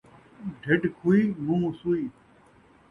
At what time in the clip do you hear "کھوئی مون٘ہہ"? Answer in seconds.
0.97-1.71